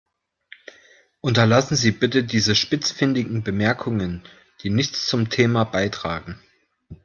Unterlassen 1.19 1.75
Sie 1.75 1.91
bitte 1.91 2.23
diese 2.23 2.55
spitzfindigen 2.55 3.43
Bemerkungen, 3.43 4.23
die 4.63 4.71
nichts 4.71 5.05
zum 5.05 5.29
Thema 5.29 5.63
beitragen. 5.63 6.41